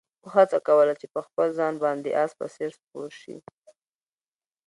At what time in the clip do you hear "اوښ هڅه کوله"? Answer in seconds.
0.23-0.93